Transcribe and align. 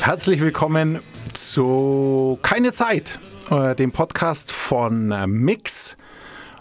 Herzlich 0.00 0.40
willkommen 0.40 1.00
zu 1.34 2.38
Keine 2.42 2.72
Zeit, 2.72 3.18
äh, 3.50 3.74
dem 3.74 3.90
Podcast 3.90 4.52
von 4.52 5.10
äh, 5.10 5.26
Mix 5.26 5.96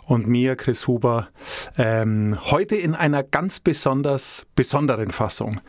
und 0.08 0.26
mir, 0.26 0.56
Chris 0.56 0.88
Huber, 0.88 1.28
ähm, 1.78 2.40
heute 2.46 2.76
in 2.76 2.96
einer 2.96 3.22
ganz 3.22 3.60
besonders 3.60 4.48
besonderen 4.56 5.12
Fassung. 5.12 5.62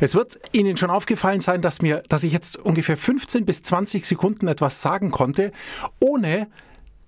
Es 0.00 0.14
wird 0.14 0.40
Ihnen 0.52 0.78
schon 0.78 0.88
aufgefallen 0.88 1.42
sein, 1.42 1.60
dass 1.60 1.82
mir, 1.82 2.02
dass 2.08 2.24
ich 2.24 2.32
jetzt 2.32 2.56
ungefähr 2.56 2.96
15 2.96 3.44
bis 3.44 3.60
20 3.60 4.06
Sekunden 4.06 4.48
etwas 4.48 4.80
sagen 4.80 5.10
konnte, 5.10 5.52
ohne 6.00 6.48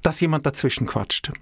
dass 0.03 0.21
jemand 0.21 0.45
dazwischen 0.45 0.87
quatscht. 0.87 1.33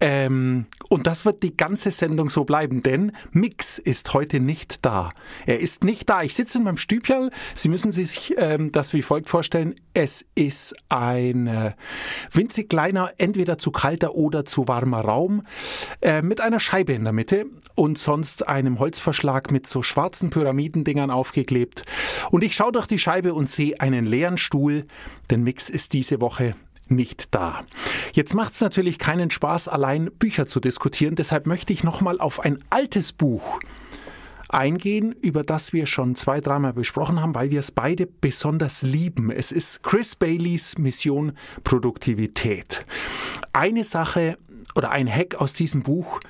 Ähm, 0.00 0.66
und 0.90 1.06
das 1.06 1.24
wird 1.24 1.42
die 1.42 1.56
ganze 1.56 1.90
Sendung 1.90 2.30
so 2.30 2.44
bleiben, 2.44 2.82
denn 2.82 3.12
Mix 3.32 3.78
ist 3.78 4.14
heute 4.14 4.40
nicht 4.40 4.84
da. 4.84 5.12
Er 5.44 5.60
ist 5.60 5.84
nicht 5.84 6.08
da. 6.08 6.22
Ich 6.22 6.34
sitze 6.34 6.58
in 6.58 6.64
meinem 6.64 6.78
Stübchen. 6.78 7.30
Sie 7.54 7.68
müssen 7.68 7.92
sich 7.92 8.34
ähm, 8.38 8.70
das 8.72 8.92
wie 8.92 9.02
folgt 9.02 9.28
vorstellen. 9.28 9.74
Es 9.94 10.24
ist 10.34 10.74
ein 10.88 11.46
äh, 11.46 11.72
winzig 12.30 12.68
kleiner, 12.68 13.12
entweder 13.18 13.58
zu 13.58 13.70
kalter 13.70 14.14
oder 14.14 14.44
zu 14.44 14.68
warmer 14.68 15.00
Raum 15.00 15.42
äh, 16.00 16.22
mit 16.22 16.40
einer 16.40 16.60
Scheibe 16.60 16.92
in 16.92 17.04
der 17.04 17.12
Mitte 17.12 17.46
und 17.74 17.98
sonst 17.98 18.48
einem 18.48 18.78
Holzverschlag 18.78 19.50
mit 19.50 19.66
so 19.66 19.82
schwarzen 19.82 20.30
Pyramidendingern 20.30 21.10
aufgeklebt. 21.10 21.84
Und 22.30 22.44
ich 22.44 22.54
schaue 22.54 22.72
durch 22.72 22.86
die 22.86 22.98
Scheibe 22.98 23.34
und 23.34 23.50
sehe 23.50 23.80
einen 23.80 24.06
leeren 24.06 24.38
Stuhl, 24.38 24.86
denn 25.30 25.42
Mix 25.42 25.68
ist 25.68 25.92
diese 25.92 26.20
Woche 26.20 26.54
nicht 26.90 27.34
da. 27.34 27.64
Jetzt 28.12 28.34
macht 28.34 28.54
es 28.54 28.60
natürlich 28.60 28.98
keinen 28.98 29.30
Spaß, 29.30 29.68
allein 29.68 30.10
Bücher 30.18 30.46
zu 30.46 30.60
diskutieren, 30.60 31.14
deshalb 31.14 31.46
möchte 31.46 31.72
ich 31.72 31.84
nochmal 31.84 32.20
auf 32.20 32.40
ein 32.40 32.62
altes 32.70 33.12
Buch 33.12 33.60
eingehen, 34.48 35.14
über 35.20 35.42
das 35.42 35.72
wir 35.72 35.86
schon 35.86 36.14
zwei, 36.14 36.40
dreimal 36.40 36.72
besprochen 36.72 37.20
haben, 37.20 37.34
weil 37.34 37.50
wir 37.50 37.60
es 37.60 37.70
beide 37.70 38.06
besonders 38.06 38.82
lieben. 38.82 39.30
Es 39.30 39.52
ist 39.52 39.82
Chris 39.82 40.16
Baileys 40.16 40.78
Mission 40.78 41.32
Produktivität. 41.64 42.84
Eine 43.52 43.84
Sache 43.84 44.38
oder 44.74 44.90
ein 44.90 45.08
Hack 45.08 45.36
aus 45.36 45.52
diesem 45.52 45.82
Buch 45.82 46.20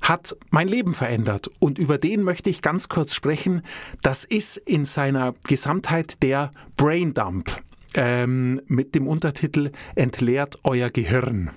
hat 0.00 0.36
mein 0.50 0.68
Leben 0.68 0.94
verändert 0.94 1.50
und 1.60 1.78
über 1.78 1.96
den 1.96 2.22
möchte 2.22 2.50
ich 2.50 2.60
ganz 2.60 2.88
kurz 2.88 3.14
sprechen. 3.14 3.62
Das 4.02 4.24
ist 4.24 4.58
in 4.58 4.84
seiner 4.84 5.34
Gesamtheit 5.44 6.22
der 6.22 6.50
Brain 6.76 7.14
Dump 7.14 7.62
ähm, 7.94 8.60
mit 8.66 8.94
dem 8.94 9.06
Untertitel 9.06 9.70
Entleert 9.94 10.58
euer 10.64 10.90
Gehirn. 10.90 11.50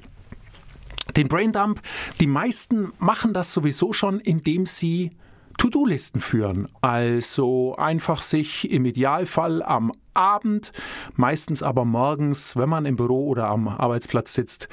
Den 1.15 1.27
Braindump, 1.27 1.81
die 2.19 2.27
meisten 2.27 2.91
machen 2.99 3.33
das 3.33 3.53
sowieso 3.53 3.93
schon, 3.93 4.19
indem 4.19 4.65
sie 4.65 5.11
To-Do-Listen 5.57 6.21
führen. 6.21 6.67
Also 6.81 7.75
einfach 7.77 8.21
sich 8.21 8.71
im 8.71 8.85
Idealfall 8.85 9.63
am 9.63 9.91
Abend, 10.13 10.71
meistens 11.15 11.63
aber 11.63 11.85
morgens, 11.85 12.55
wenn 12.55 12.69
man 12.69 12.85
im 12.85 12.95
Büro 12.95 13.27
oder 13.27 13.47
am 13.47 13.67
Arbeitsplatz 13.67 14.33
sitzt, 14.33 14.69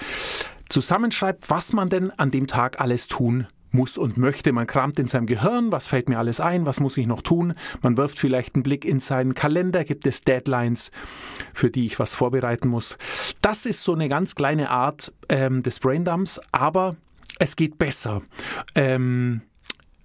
zusammenschreibt, 0.68 1.48
was 1.50 1.72
man 1.72 1.88
denn 1.88 2.10
an 2.10 2.30
dem 2.30 2.46
Tag 2.46 2.80
alles 2.80 3.08
tun 3.08 3.46
muss 3.74 3.98
und 3.98 4.16
möchte. 4.16 4.52
Man 4.52 4.66
kramt 4.66 4.98
in 4.98 5.08
seinem 5.08 5.26
Gehirn, 5.26 5.72
was 5.72 5.86
fällt 5.86 6.08
mir 6.08 6.18
alles 6.18 6.40
ein, 6.40 6.66
was 6.66 6.80
muss 6.80 6.96
ich 6.96 7.06
noch 7.06 7.22
tun. 7.22 7.54
Man 7.82 7.96
wirft 7.96 8.18
vielleicht 8.18 8.54
einen 8.54 8.62
Blick 8.62 8.84
in 8.84 9.00
seinen 9.00 9.34
Kalender, 9.34 9.84
gibt 9.84 10.06
es 10.06 10.22
Deadlines, 10.22 10.90
für 11.52 11.70
die 11.70 11.86
ich 11.86 11.98
was 11.98 12.14
vorbereiten 12.14 12.68
muss. 12.68 12.96
Das 13.42 13.66
ist 13.66 13.84
so 13.84 13.92
eine 13.92 14.08
ganz 14.08 14.34
kleine 14.34 14.70
Art 14.70 15.12
ähm, 15.28 15.62
des 15.62 15.80
Braindumps, 15.80 16.40
aber 16.52 16.96
es 17.38 17.56
geht 17.56 17.78
besser. 17.78 18.22
Ähm, 18.74 19.42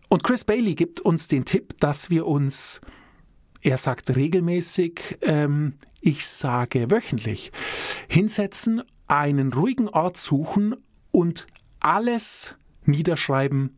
und 0.09 0.23
Chris 0.23 0.43
Bailey 0.43 0.75
gibt 0.75 0.99
uns 1.01 1.27
den 1.27 1.45
Tipp, 1.45 1.79
dass 1.79 2.09
wir 2.09 2.25
uns, 2.25 2.81
er 3.61 3.77
sagt 3.77 4.15
regelmäßig, 4.15 5.19
ähm, 5.21 5.75
ich 6.01 6.25
sage 6.25 6.89
wöchentlich, 6.89 7.51
hinsetzen, 8.07 8.81
einen 9.07 9.53
ruhigen 9.53 9.87
Ort 9.89 10.17
suchen 10.17 10.75
und 11.11 11.45
alles 11.79 12.55
niederschreiben, 12.85 13.77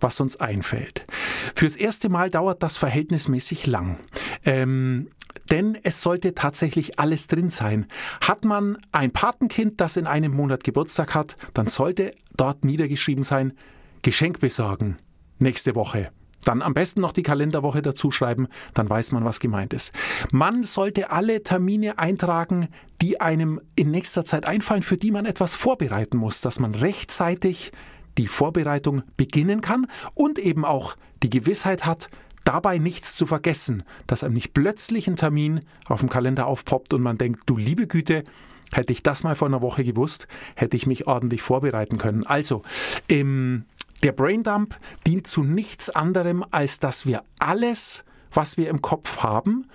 was 0.00 0.20
uns 0.20 0.36
einfällt. 0.36 1.06
Fürs 1.54 1.76
erste 1.76 2.08
Mal 2.08 2.30
dauert 2.30 2.62
das 2.62 2.76
verhältnismäßig 2.76 3.66
lang. 3.66 3.98
Ähm, 4.44 5.08
denn 5.50 5.78
es 5.82 6.02
sollte 6.02 6.34
tatsächlich 6.34 6.98
alles 6.98 7.26
drin 7.26 7.50
sein. 7.50 7.86
Hat 8.20 8.44
man 8.44 8.78
ein 8.92 9.12
Patenkind, 9.12 9.80
das 9.80 9.96
in 9.96 10.06
einem 10.06 10.32
Monat 10.32 10.62
Geburtstag 10.62 11.14
hat, 11.14 11.36
dann 11.54 11.68
sollte 11.68 12.12
dort 12.36 12.64
niedergeschrieben 12.64 13.24
sein, 13.24 13.54
Geschenk 14.02 14.40
besorgen. 14.40 14.98
Nächste 15.38 15.74
Woche. 15.74 16.10
Dann 16.44 16.62
am 16.62 16.74
besten 16.74 17.00
noch 17.00 17.12
die 17.12 17.22
Kalenderwoche 17.22 17.82
dazu 17.82 18.10
schreiben, 18.10 18.46
dann 18.72 18.88
weiß 18.88 19.12
man, 19.12 19.24
was 19.24 19.40
gemeint 19.40 19.72
ist. 19.72 19.92
Man 20.30 20.62
sollte 20.62 21.10
alle 21.10 21.42
Termine 21.42 21.98
eintragen, 21.98 22.68
die 23.02 23.20
einem 23.20 23.60
in 23.74 23.90
nächster 23.90 24.24
Zeit 24.24 24.46
einfallen, 24.46 24.82
für 24.82 24.96
die 24.96 25.10
man 25.10 25.26
etwas 25.26 25.56
vorbereiten 25.56 26.16
muss, 26.16 26.40
dass 26.40 26.60
man 26.60 26.74
rechtzeitig 26.74 27.72
die 28.18 28.26
Vorbereitung 28.26 29.02
beginnen 29.16 29.60
kann 29.60 29.86
und 30.14 30.38
eben 30.38 30.64
auch 30.64 30.96
die 31.22 31.30
Gewissheit 31.30 31.86
hat, 31.86 32.10
dabei 32.44 32.78
nichts 32.78 33.14
zu 33.14 33.26
vergessen, 33.26 33.82
dass 34.06 34.24
einem 34.24 34.34
nicht 34.34 34.54
plötzlich 34.54 35.08
ein 35.08 35.16
Termin 35.16 35.60
auf 35.86 36.00
dem 36.00 36.08
Kalender 36.08 36.46
aufpoppt 36.46 36.94
und 36.94 37.02
man 37.02 37.18
denkt, 37.18 37.42
du 37.46 37.56
liebe 37.56 37.86
Güte, 37.86 38.24
hätte 38.72 38.92
ich 38.92 39.02
das 39.02 39.24
mal 39.24 39.34
vor 39.34 39.48
einer 39.48 39.62
Woche 39.62 39.84
gewusst, 39.84 40.28
hätte 40.54 40.76
ich 40.76 40.86
mich 40.86 41.06
ordentlich 41.06 41.42
vorbereiten 41.42 41.98
können. 41.98 42.26
Also, 42.26 42.62
ähm, 43.08 43.64
der 44.02 44.12
Braindump 44.12 44.78
dient 45.06 45.26
zu 45.26 45.42
nichts 45.42 45.90
anderem, 45.90 46.44
als 46.50 46.78
dass 46.78 47.04
wir 47.04 47.22
alles, 47.38 48.04
was 48.32 48.56
wir 48.56 48.68
im 48.68 48.80
Kopf 48.80 49.18
haben, 49.18 49.66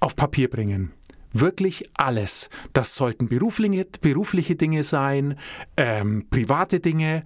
auf 0.00 0.14
Papier 0.14 0.48
bringen 0.48 0.92
wirklich 1.34 1.84
alles. 1.94 2.48
Das 2.72 2.94
sollten 2.94 3.28
berufliche, 3.28 3.86
berufliche 4.00 4.56
Dinge 4.56 4.84
sein, 4.84 5.38
ähm, 5.76 6.26
private 6.30 6.80
Dinge, 6.80 7.24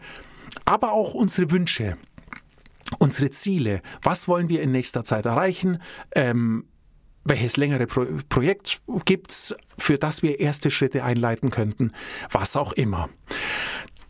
aber 0.65 0.93
auch 0.93 1.15
unsere 1.15 1.51
Wünsche, 1.51 1.97
unsere 2.99 3.31
Ziele. 3.31 3.83
Was 4.03 4.27
wollen 4.27 4.49
wir 4.49 4.63
in 4.63 4.73
nächster 4.73 5.05
Zeit 5.05 5.27
erreichen? 5.27 5.81
Ähm, 6.13 6.65
welches 7.25 7.57
längere 7.57 7.87
Pro 7.87 8.07
Projekt 8.29 8.81
es, 9.29 9.55
für 9.77 9.99
das 9.99 10.23
wir 10.23 10.41
erste 10.41 10.71
Schritte 10.71 11.05
einleiten 11.05 11.51
könnten? 11.51 11.93
Was 12.31 12.57
auch 12.57 12.73
immer. 12.73 13.11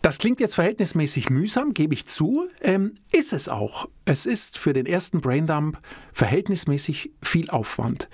Das 0.02 0.18
klingt 0.18 0.38
jetzt 0.38 0.54
verhältnismäßig 0.54 1.28
mühsam, 1.28 1.74
gebe 1.74 1.92
ich 1.92 2.06
zu, 2.06 2.46
ähm, 2.60 2.94
ist 3.12 3.32
es 3.32 3.48
auch. 3.48 3.88
Es 4.04 4.26
ist 4.26 4.56
für 4.56 4.72
den 4.72 4.86
ersten 4.86 5.20
Braindump 5.20 5.80
verhältnismäßig 6.12 7.10
viel 7.20 7.50
Aufwand. 7.50 8.08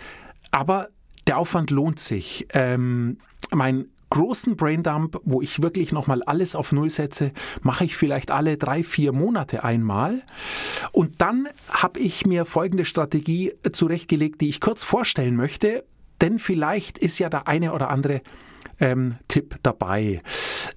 Aber 0.51 0.89
der 1.27 1.39
Aufwand 1.39 1.71
lohnt 1.71 2.01
sich. 2.01 2.47
Ähm, 2.53 3.19
mein 3.51 3.87
großen 4.11 4.55
Braindump, 4.55 5.21
wo 5.25 5.43
ich 5.43 5.61
wirklich 5.61 5.91
nochmal 5.91 6.23
alles 6.23 6.55
auf 6.55 6.71
Null 6.73 6.89
setze, 6.89 7.33
mache 7.63 7.85
ich 7.85 7.97
vielleicht 7.97 8.31
alle 8.31 8.57
drei, 8.57 8.85
vier 8.85 9.13
Monate 9.13 9.65
einmal. 9.65 10.23
Und 10.93 11.21
dann 11.21 11.49
habe 11.69 11.99
ich 11.99 12.25
mir 12.25 12.45
folgende 12.45 12.85
Strategie 12.85 13.53
zurechtgelegt, 13.73 14.41
die 14.41 14.51
ich 14.51 14.61
kurz 14.61 14.85
vorstellen 14.85 15.35
möchte, 15.35 15.85
denn 16.21 16.39
vielleicht 16.39 16.99
ist 16.99 17.19
ja 17.19 17.29
der 17.29 17.49
eine 17.49 17.73
oder 17.73 17.91
andere 17.91 18.23
ähm, 18.79 19.17
Tipp 19.27 19.57
dabei. 19.65 20.23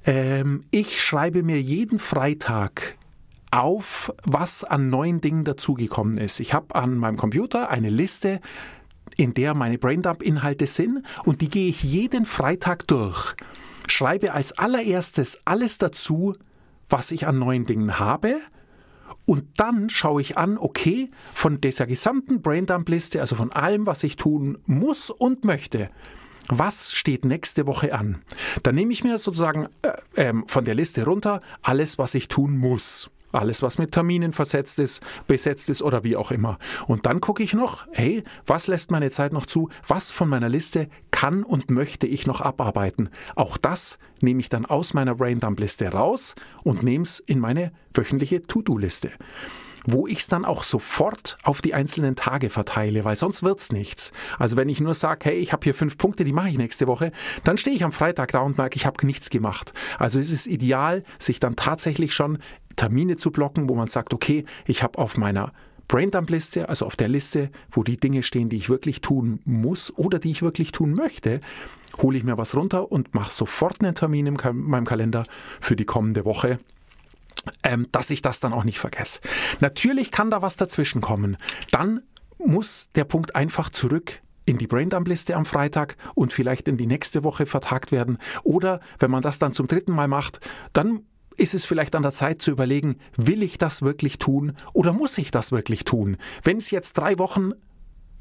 Ähm, 0.06 0.64
ich 0.72 1.02
schreibe 1.02 1.44
mir 1.44 1.62
jeden 1.62 2.00
Freitag 2.00 2.97
auf, 3.52 4.12
was 4.24 4.64
an 4.64 4.90
neuen 4.90 5.22
Dingen 5.22 5.43
dazugekommen 5.43 6.17
ist. 6.17 6.40
Ich 6.40 6.53
habe 6.53 6.76
an 6.76 6.97
meinem 6.97 7.17
Computer 7.17 7.70
eine 7.70 7.90
Liste 7.90 8.41
in 9.15 9.33
der 9.33 9.53
meine 9.53 9.77
Braindump-Inhalte 9.77 10.67
sind 10.67 11.03
und 11.23 11.41
die 11.41 11.49
gehe 11.49 11.69
ich 11.69 11.83
jeden 11.83 12.25
Freitag 12.25 12.87
durch. 12.87 13.35
Schreibe 13.87 14.33
als 14.33 14.57
allererstes 14.57 15.39
alles 15.45 15.77
dazu, 15.77 16.33
was 16.89 17.11
ich 17.11 17.27
an 17.27 17.39
neuen 17.39 17.65
Dingen 17.65 17.99
habe. 17.99 18.35
Und 19.25 19.45
dann 19.57 19.89
schaue 19.89 20.21
ich 20.21 20.37
an, 20.37 20.57
okay, 20.57 21.11
von 21.33 21.59
dieser 21.59 21.85
gesamten 21.85 22.41
Braindump-Liste, 22.41 23.19
also 23.19 23.35
von 23.35 23.51
allem, 23.51 23.85
was 23.85 24.03
ich 24.03 24.15
tun 24.15 24.57
muss 24.65 25.09
und 25.09 25.43
möchte, 25.43 25.89
was 26.49 26.93
steht 26.93 27.25
nächste 27.25 27.67
Woche 27.67 27.93
an? 27.93 28.21
Dann 28.63 28.75
nehme 28.75 28.93
ich 28.93 29.03
mir 29.03 29.17
sozusagen 29.17 29.67
äh, 30.15 30.29
äh, 30.29 30.33
von 30.45 30.63
der 30.63 30.75
Liste 30.75 31.03
runter 31.03 31.41
alles, 31.61 31.97
was 31.97 32.15
ich 32.15 32.29
tun 32.29 32.57
muss. 32.57 33.09
Alles, 33.32 33.62
was 33.62 33.78
mit 33.78 33.91
Terminen 33.91 34.32
versetzt 34.32 34.79
ist, 34.79 35.03
besetzt 35.28 35.70
ist 35.70 35.82
oder 35.82 36.03
wie 36.03 36.16
auch 36.16 36.32
immer. 36.32 36.58
Und 36.88 37.06
dann 37.06 37.20
gucke 37.20 37.44
ich 37.44 37.53
noch, 37.53 37.85
hey, 37.91 38.24
was 38.46 38.68
lässt 38.68 38.91
meine 38.91 39.12
Zeit 39.12 39.34
noch 39.34 39.46
zu? 39.46 39.70
Was 39.85 40.12
von 40.12 40.29
meiner 40.29 40.50
Liste 40.50 40.88
kann 41.12 41.44
und 41.44 41.70
möchte 41.70 42.08
ich 42.08 42.26
noch 42.26 42.41
abarbeiten? 42.41 43.09
Auch 43.35 43.58
das 43.58 44.00
nehme 44.22 44.40
ich 44.40 44.50
dann 44.50 44.66
aus 44.66 44.94
meiner 44.94 45.16
Braindump-Liste 45.16 45.91
raus 45.91 46.35
und 46.64 46.84
nehme 46.84 47.03
es 47.03 47.20
in 47.20 47.40
meine 47.40 47.72
wöchentliche 47.94 48.44
To-Do-Liste 48.44 49.12
wo 49.88 50.06
ich 50.06 50.20
es 50.20 50.28
dann 50.28 50.46
auch 50.46 50.64
sofort 50.64 51.38
auf 51.44 51.62
die 51.62 51.74
einzelnen 51.74 52.16
Tage 52.16 52.50
verteile, 52.50 53.06
weil 53.06 53.16
sonst 53.16 53.41
wird 53.41 53.62
es 53.62 53.72
nichts. 53.72 54.12
Also 54.38 54.58
wenn 54.58 54.70
ich 54.70 54.82
nur 54.82 54.94
sage, 54.94 55.29
hey, 55.29 55.38
ich 55.38 55.53
habe 55.53 55.64
hier 55.64 55.74
fünf 55.74 55.97
Punkte, 55.97 56.26
die 56.26 56.34
mache 56.34 56.50
ich 56.50 56.58
nächste 56.58 56.88
Woche, 56.88 57.12
dann 57.46 57.58
stehe 57.58 57.76
ich 57.76 57.85
am 57.85 57.94
Freitag 57.94 58.34
da 58.34 58.40
und 58.40 58.58
merke, 58.58 58.76
ich 58.76 58.85
habe 58.85 59.06
nichts 59.06 59.29
gemacht. 59.29 59.74
Also 59.97 60.20
es 60.20 60.29
ist 60.29 60.46
ideal, 60.46 61.03
sich 61.20 61.40
dann 61.40 61.56
tatsächlich 61.56 62.14
schon 62.14 62.40
Termine 62.78 63.18
zu 63.18 63.32
blocken, 63.32 63.68
wo 63.68 63.76
man 63.76 63.88
sagt, 63.88 64.14
okay, 64.14 64.46
ich 64.66 64.82
habe 64.84 64.97
auf 64.97 65.18
meiner 65.18 65.52
Braindump-Liste, 65.90 66.70
also 66.70 66.85
auf 66.85 66.96
der 66.96 67.09
Liste, 67.09 67.50
wo 67.70 67.84
die 67.84 67.97
Dinge 67.97 68.24
stehen, 68.24 68.50
die 68.50 68.58
ich 68.58 68.70
wirklich 68.70 69.02
tun 69.02 69.40
muss 69.44 69.94
oder 69.96 70.20
die 70.20 70.32
ich 70.32 70.41
wirklich 70.41 70.72
tun 70.72 70.94
möchte, 70.94 71.41
hole 72.02 72.18
ich 72.18 72.24
mir 72.24 72.38
was 72.38 72.56
runter 72.56 72.91
und 72.91 73.14
mache 73.14 73.32
sofort 73.32 73.82
einen 73.82 73.96
Termin 73.96 74.28
in 74.28 74.38
meinem 74.53 74.85
Kalender 74.85 75.26
für 75.59 75.76
die 75.76 75.85
kommende 75.85 76.24
Woche 76.24 76.59
ähm, 77.64 77.88
dass 77.91 78.09
ich 78.09 78.22
das 78.22 78.40
dann 78.40 78.53
auch 78.53 78.64
nicht 78.64 78.79
vergesse. 78.79 79.22
Natürlich 79.59 80.12
kann 80.12 80.32
da 80.32 80.41
was 80.41 80.58
dazwischen 80.58 81.02
kommen. 81.02 81.38
Dann 81.72 82.02
muss 82.38 82.90
der 82.96 83.06
Punkt 83.06 83.35
einfach 83.35 83.70
zurück 83.70 84.22
in 84.46 84.58
die 84.58 84.68
Braindump-Liste 84.68 85.35
am 85.35 85.46
Freitag 85.46 85.97
und 86.16 86.32
vielleicht 86.32 86.68
in 86.68 86.78
die 86.78 86.88
nächste 86.88 87.24
Woche 87.24 87.46
vertagt 87.46 87.91
werden. 87.91 88.18
Oder 88.44 88.79
wenn 89.00 89.12
man 89.12 89.22
das 89.22 89.40
dann 89.40 89.53
zum 89.53 89.68
dritten 89.68 89.91
Mal 89.91 90.08
macht, 90.08 90.40
dann 90.74 91.02
ist 91.37 91.53
es 91.53 91.66
vielleicht 91.66 91.95
an 91.95 92.01
der 92.01 92.11
Zeit 92.11 92.41
zu 92.41 92.51
überlegen, 92.51 92.97
will 93.16 93.43
ich 93.43 93.57
das 93.57 93.81
wirklich 93.81 94.19
tun 94.19 94.53
oder 94.73 94.91
muss 94.91 95.17
ich 95.17 95.31
das 95.31 95.51
wirklich 95.51 95.85
tun? 95.85 96.17
Wenn 96.43 96.57
es 96.57 96.72
jetzt 96.72 96.93
drei 96.93 97.17
Wochen 97.19 97.53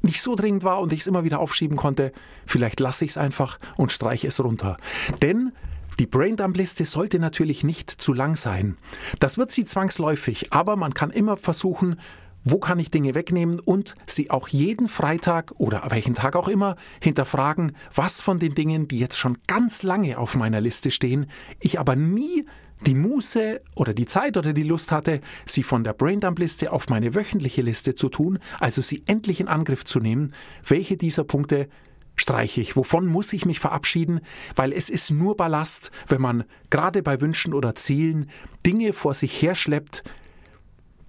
nicht 0.01 0.21
so 0.21 0.35
dringend 0.35 0.63
war 0.63 0.79
und 0.79 0.93
ich 0.93 1.01
es 1.01 1.07
immer 1.07 1.23
wieder 1.23 1.39
aufschieben 1.39 1.75
konnte, 1.75 2.11
vielleicht 2.45 2.79
lasse 2.79 3.03
ich 3.03 3.11
es 3.11 3.17
einfach 3.17 3.59
und 3.77 3.91
streiche 3.91 4.27
es 4.27 4.43
runter. 4.43 4.77
Denn 5.21 5.51
die 5.99 6.05
Braindump-Liste 6.05 6.85
sollte 6.85 7.17
natürlich 7.17 7.63
nicht 7.63 7.89
zu 7.89 8.13
lang 8.13 8.35
sein. 8.35 8.77
Das 9.19 9.39
wird 9.39 9.51
sie 9.51 9.65
zwangsläufig, 9.65 10.53
aber 10.53 10.75
man 10.75 10.93
kann 10.93 11.09
immer 11.09 11.37
versuchen, 11.37 11.99
wo 12.43 12.59
kann 12.59 12.79
ich 12.79 12.91
Dinge 12.91 13.15
wegnehmen 13.15 13.59
und 13.59 13.95
sie 14.05 14.29
auch 14.29 14.47
jeden 14.47 14.87
Freitag 14.87 15.53
oder 15.57 15.83
welchen 15.89 16.13
Tag 16.13 16.35
auch 16.35 16.47
immer 16.47 16.75
hinterfragen, 17.01 17.75
was 17.93 18.21
von 18.21 18.39
den 18.39 18.53
Dingen, 18.53 18.87
die 18.87 18.99
jetzt 18.99 19.17
schon 19.17 19.39
ganz 19.47 19.83
lange 19.83 20.17
auf 20.17 20.35
meiner 20.35 20.61
Liste 20.61 20.91
stehen, 20.91 21.25
ich 21.59 21.79
aber 21.79 21.95
nie 21.95 22.45
die 22.85 22.95
Muße 22.95 23.61
oder 23.75 23.93
die 23.93 24.05
Zeit 24.05 24.37
oder 24.37 24.53
die 24.53 24.63
Lust 24.63 24.91
hatte, 24.91 25.21
sie 25.45 25.63
von 25.63 25.83
der 25.83 25.93
Braindump-Liste 25.93 26.71
auf 26.71 26.89
meine 26.89 27.15
wöchentliche 27.15 27.61
Liste 27.61 27.95
zu 27.95 28.09
tun, 28.09 28.39
also 28.59 28.81
sie 28.81 29.03
endlich 29.07 29.39
in 29.39 29.47
Angriff 29.47 29.83
zu 29.83 29.99
nehmen, 29.99 30.33
welche 30.63 30.97
dieser 30.97 31.23
Punkte 31.23 31.67
streiche 32.15 32.61
ich? 32.61 32.75
Wovon 32.75 33.05
muss 33.05 33.31
ich 33.33 33.45
mich 33.45 33.59
verabschieden? 33.59 34.21
Weil 34.55 34.73
es 34.73 34.89
ist 34.89 35.11
nur 35.11 35.37
Ballast, 35.37 35.91
wenn 36.07 36.21
man 36.21 36.43
gerade 36.69 37.03
bei 37.03 37.21
Wünschen 37.21 37.53
oder 37.53 37.75
Zielen 37.75 38.29
Dinge 38.65 38.93
vor 38.93 39.13
sich 39.13 39.41
herschleppt, 39.41 40.03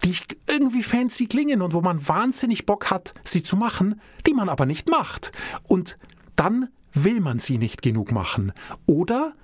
die 0.05 0.15
irgendwie 0.47 0.83
fancy 0.83 1.27
klingen 1.27 1.61
und 1.61 1.73
wo 1.73 1.81
man 1.81 2.07
wahnsinnig 2.07 2.67
Bock 2.67 2.91
hat, 2.91 3.15
sie 3.25 3.43
zu 3.43 3.57
machen, 3.57 4.01
die 4.27 4.35
man 4.35 4.49
aber 4.49 4.65
nicht 4.65 4.89
macht. 4.89 5.33
Und 5.67 5.99
dann 6.37 6.69
will 6.93 7.21
man 7.21 7.39
sie 7.39 7.59
nicht 7.59 7.83
genug 7.83 8.13
machen. 8.13 8.53
Oder 8.87 9.35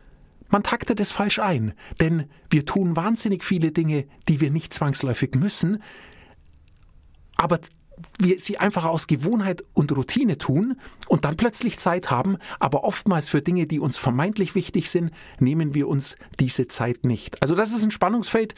man 0.55 0.63
taktet 0.63 1.01
es 1.01 1.11
falsch 1.11 1.41
ein, 1.41 1.75
denn 1.99 2.29
wir 2.49 2.65
tun 2.65 2.95
wahnsinnig 2.95 3.43
viele 3.43 3.73
Dinge, 3.73 4.07
die 4.29 4.41
wir 4.41 4.53
nicht 4.53 4.73
zwangsläufig 4.73 5.35
müssen, 5.35 5.83
aber 7.35 7.59
wir 8.21 8.39
sie 8.39 8.59
einfach 8.59 8.85
aus 8.85 9.09
Gewohnheit 9.09 9.65
und 9.75 9.91
Routine 9.91 10.39
tun 10.39 10.79
und 11.09 11.25
dann 11.25 11.37
plötzlich 11.37 11.81
Zeit 11.81 12.13
haben, 12.13 12.37
aber 12.61 12.85
oftmals 12.85 13.29
für 13.29 13.43
Dinge, 13.43 13.67
die 13.67 13.81
uns 13.81 13.99
vermeintlich 13.99 14.55
wichtig 14.55 14.91
sind, 14.91 15.11
nehmen 15.41 15.75
wir 15.75 15.89
uns 15.89 16.15
diese 16.39 16.69
Zeit 16.69 17.03
nicht. 17.03 17.43
Also 17.43 17.57
das 17.57 17.73
ist 17.73 17.83
ein 17.83 17.91
Spannungsfeld, 17.91 18.55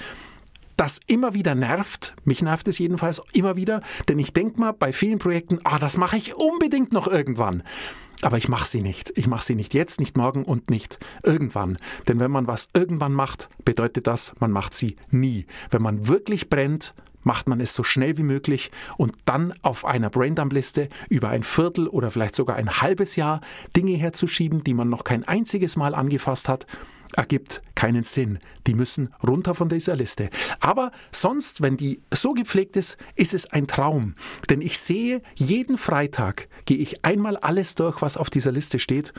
das 0.76 1.00
immer 1.06 1.32
wieder 1.32 1.54
nervt. 1.54 2.14
Mich 2.24 2.42
nervt 2.42 2.68
es 2.68 2.76
jedenfalls 2.78 3.22
immer 3.32 3.56
wieder, 3.56 3.80
denn 4.10 4.18
ich 4.18 4.34
denke 4.34 4.60
mal 4.60 4.72
bei 4.72 4.92
vielen 4.92 5.18
Projekten, 5.18 5.60
ah, 5.64 5.78
das 5.78 5.96
mache 5.96 6.18
ich 6.18 6.34
unbedingt 6.34 6.92
noch 6.92 7.08
irgendwann. 7.08 7.62
Aber 8.22 8.38
ich 8.38 8.48
mache 8.48 8.66
sie 8.66 8.82
nicht. 8.82 9.12
Ich 9.16 9.26
mache 9.26 9.44
sie 9.44 9.54
nicht 9.54 9.74
jetzt, 9.74 10.00
nicht 10.00 10.16
morgen 10.16 10.44
und 10.44 10.70
nicht 10.70 10.98
irgendwann. 11.22 11.76
Denn 12.08 12.20
wenn 12.20 12.30
man 12.30 12.46
was 12.46 12.68
irgendwann 12.74 13.12
macht, 13.12 13.48
bedeutet 13.64 14.06
das, 14.06 14.34
man 14.40 14.50
macht 14.50 14.74
sie 14.74 14.96
nie. 15.10 15.46
Wenn 15.70 15.82
man 15.82 16.08
wirklich 16.08 16.48
brennt, 16.48 16.94
macht 17.26 17.48
man 17.48 17.60
es 17.60 17.74
so 17.74 17.82
schnell 17.82 18.16
wie 18.18 18.22
möglich 18.22 18.70
und 18.96 19.12
dann 19.24 19.52
auf 19.62 19.84
einer 19.84 20.10
Braindump-Liste 20.10 20.88
über 21.08 21.28
ein 21.28 21.42
Viertel 21.42 21.88
oder 21.88 22.12
vielleicht 22.12 22.36
sogar 22.36 22.56
ein 22.56 22.80
halbes 22.80 23.16
Jahr 23.16 23.40
Dinge 23.76 23.96
herzuschieben, 23.96 24.62
die 24.62 24.74
man 24.74 24.88
noch 24.88 25.02
kein 25.02 25.24
einziges 25.24 25.76
Mal 25.76 25.94
angefasst 25.94 26.48
hat, 26.48 26.66
ergibt 27.14 27.62
keinen 27.74 28.04
Sinn. 28.04 28.38
Die 28.66 28.74
müssen 28.74 29.14
runter 29.26 29.54
von 29.54 29.68
dieser 29.68 29.96
Liste. 29.96 30.30
Aber 30.60 30.92
sonst, 31.12 31.62
wenn 31.62 31.76
die 31.76 32.00
so 32.12 32.32
gepflegt 32.32 32.76
ist, 32.76 32.96
ist 33.14 33.34
es 33.34 33.50
ein 33.50 33.66
Traum. 33.66 34.14
Denn 34.50 34.60
ich 34.60 34.78
sehe, 34.78 35.22
jeden 35.34 35.78
Freitag 35.78 36.48
gehe 36.64 36.78
ich 36.78 37.04
einmal 37.04 37.36
alles 37.36 37.74
durch, 37.74 38.02
was 38.02 38.16
auf 38.16 38.30
dieser 38.30 38.52
Liste 38.52 38.78
steht 38.78 39.12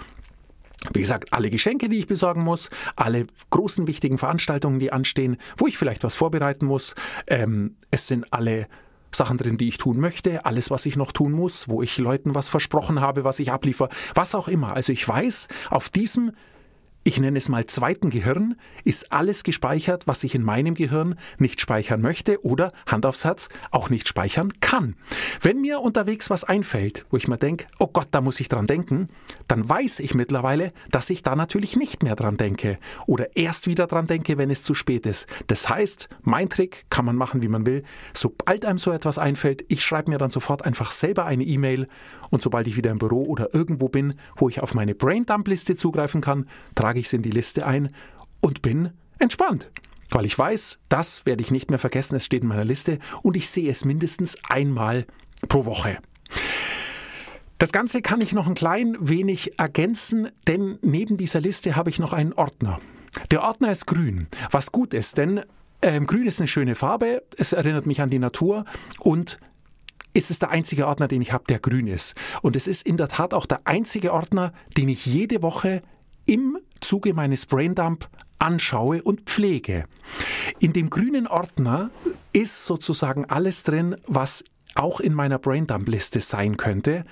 wie 0.94 1.00
gesagt, 1.00 1.34
alle 1.34 1.50
Geschenke, 1.50 1.90
die 1.90 1.98
ich 1.98 2.08
besorgen 2.08 2.44
muss, 2.44 2.70
alle 2.96 3.26
großen 3.50 3.88
wichtigen 3.88 4.20
Veranstaltungen, 4.20 4.80
die 4.80 4.94
anstehen, 4.94 5.38
wo 5.58 5.66
ich 5.68 5.78
vielleicht 5.78 6.04
was 6.04 6.16
vorbereiten 6.16 6.68
muss. 6.68 6.94
Ähm, 7.26 7.76
es 7.90 8.08
sind 8.08 8.32
alle 8.32 8.68
Sachen 9.12 9.38
drin, 9.38 9.58
die 9.58 9.68
ich 9.68 9.78
tun 9.78 10.00
möchte, 10.00 10.46
alles, 10.46 10.70
was 10.70 10.86
ich 10.86 10.96
noch 10.96 11.12
tun 11.12 11.32
muss, 11.32 11.68
wo 11.68 11.82
ich 11.82 11.98
Leuten 11.98 12.36
was 12.36 12.50
versprochen 12.50 13.02
habe, 13.02 13.24
was 13.24 13.40
ich 13.40 13.52
abliefere, 13.52 13.90
was 14.14 14.36
auch 14.36 14.48
immer. 14.48 14.74
Also 14.74 14.94
ich 14.94 15.08
weiß, 15.08 15.48
auf 15.70 15.90
diesem 15.90 16.34
ich 17.08 17.22
nenne 17.22 17.38
es 17.38 17.48
mal 17.48 17.66
zweiten 17.68 18.10
Gehirn, 18.10 18.58
ist 18.84 19.14
alles 19.14 19.46
gespeichert, 19.46 20.08
was 20.08 20.26
ich 20.26 20.36
in 20.36 20.44
meinem 20.44 20.76
Gehirn 20.76 21.16
nicht 21.38 21.62
speichern 21.62 22.02
möchte 22.02 22.44
oder, 22.44 22.74
Hand 22.86 23.06
aufs 23.06 23.24
Herz, 23.24 23.48
auch 23.72 23.90
nicht 23.90 24.10
speichern 24.10 24.52
kann. 24.60 24.98
Wenn 25.40 25.62
mir 25.62 25.80
unterwegs 25.80 26.30
was 26.30 26.44
einfällt, 26.44 27.06
wo 27.10 27.16
ich 27.16 27.30
mir 27.30 27.38
denke, 27.38 27.68
oh 27.80 27.88
Gott, 27.88 28.10
da 28.12 28.20
muss 28.20 28.42
ich 28.42 28.50
dran 28.50 28.68
denken, 28.68 29.08
dann 29.48 29.70
weiß 29.70 30.02
ich 30.02 30.16
mittlerweile, 30.16 30.74
dass 30.92 31.10
ich 31.10 31.24
da 31.24 31.38
natürlich 31.38 31.78
nicht 31.78 32.04
mehr 32.04 32.18
dran 32.18 32.36
denke 32.36 32.78
oder 33.06 33.38
erst 33.38 33.68
wieder 33.68 33.88
dran 33.88 34.08
denke, 34.08 34.38
wenn 34.38 34.50
es 34.50 34.64
zu 34.64 34.74
spät 34.74 35.06
ist. 35.06 35.28
Das 35.48 35.70
heißt, 35.70 36.10
mein 36.24 36.50
Trick 36.50 36.88
kann 36.90 37.06
man 37.06 37.16
machen, 37.16 37.42
wie 37.42 37.48
man 37.48 37.66
will. 37.66 37.84
Sobald 38.14 38.66
einem 38.66 38.80
so 38.80 38.92
etwas 38.92 39.18
einfällt, 39.18 39.64
ich 39.70 39.82
schreibe 39.82 40.12
mir 40.12 40.18
dann 40.18 40.30
sofort 40.30 40.66
einfach 40.66 40.92
selber 40.92 41.26
eine 41.26 41.46
E-Mail 41.46 41.88
und 42.32 42.42
sobald 42.42 42.68
ich 42.68 42.76
wieder 42.76 42.92
im 42.92 43.00
Büro 43.00 43.24
oder 43.24 43.54
irgendwo 43.54 43.88
bin, 43.88 44.16
wo 44.36 44.50
ich 44.50 44.62
auf 44.62 44.74
meine 44.74 44.94
Braindump-Liste 44.94 45.78
zugreifen 45.78 46.20
kann, 46.20 46.50
trage 46.76 46.97
trage 46.98 47.00
ich 47.00 47.06
es 47.06 47.14
in 47.14 47.22
die 47.22 47.32
Liste 47.32 47.66
ein 47.66 47.92
und 48.42 48.62
bin 48.62 48.92
entspannt. 49.20 49.70
Weil 50.10 50.26
ich 50.26 50.38
weiß, 50.38 50.80
das 50.90 51.26
werde 51.26 51.44
ich 51.44 51.52
nicht 51.52 51.70
mehr 51.70 51.80
vergessen, 51.80 52.16
es 52.16 52.26
steht 52.26 52.42
in 52.42 52.48
meiner 52.48 52.66
Liste 52.66 53.00
und 53.22 53.36
ich 53.36 53.50
sehe 53.50 53.70
es 53.70 53.86
mindestens 53.86 54.38
einmal 54.50 55.06
pro 55.48 55.66
Woche. 55.66 56.00
Das 57.60 57.72
Ganze 57.72 58.02
kann 58.02 58.22
ich 58.22 58.34
noch 58.34 58.48
ein 58.48 58.56
klein 58.56 58.96
wenig 59.00 59.60
ergänzen, 59.60 60.30
denn 60.48 60.80
neben 60.82 61.18
dieser 61.18 61.42
Liste 61.42 61.76
habe 61.76 61.90
ich 61.90 62.00
noch 62.00 62.14
einen 62.14 62.34
Ordner. 62.34 62.80
Der 63.32 63.44
Ordner 63.44 63.72
ist 63.72 63.86
grün, 63.86 64.28
was 64.52 64.72
gut 64.72 64.94
ist, 64.94 65.18
denn 65.18 65.42
ähm, 65.82 66.08
grün 66.08 66.26
ist 66.28 66.40
eine 66.40 66.48
schöne 66.48 66.76
Farbe, 66.76 67.24
es 67.38 67.54
erinnert 67.54 67.86
mich 67.86 68.02
an 68.02 68.10
die 68.10 68.20
Natur 68.20 68.66
und 69.00 69.40
es 70.14 70.32
ist 70.32 70.42
der 70.42 70.50
einzige 70.50 70.88
Ordner, 70.88 71.08
den 71.08 71.22
ich 71.22 71.32
habe, 71.32 71.44
der 71.48 71.60
grün 71.60 71.88
ist. 71.88 72.16
Und 72.42 72.56
es 72.56 72.68
ist 72.68 72.88
in 72.88 72.98
der 72.98 73.08
Tat 73.08 73.34
auch 73.34 73.46
der 73.46 73.62
einzige 73.66 74.14
Ordner, 74.14 74.52
den 74.76 74.90
ich 74.90 75.06
jede 75.06 75.44
Woche 75.44 75.84
im 76.26 76.58
Zuge 76.80 77.14
meines 77.14 77.46
Braindump 77.46 78.10
anschaue 78.40 79.02
und 79.04 79.22
pflege. 79.22 79.86
In 80.60 80.74
dem 80.74 80.90
grünen 80.90 81.28
Ordner 81.28 81.90
ist 82.34 82.66
sozusagen 82.66 83.26
alles 83.26 83.64
drin, 83.64 83.98
was 84.06 84.44
auch 84.76 85.00
in 85.00 85.14
meiner 85.14 85.40
Braindump-Liste 85.40 86.22
sein 86.22 86.58
könnte. 86.58 87.06